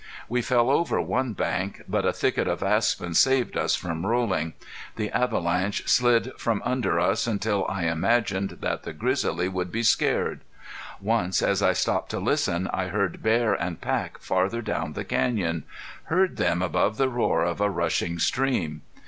[0.27, 4.53] We fell over one bank, but a thicket of aspens saved us from rolling.
[4.95, 10.41] The avalanches slid from under us until I imagined that the grizzly would be scared.
[10.99, 15.65] Once as I stopped to listen I heard bear and pack farther down the canyon
[16.05, 18.81] heard them above the roar of a rushing stream.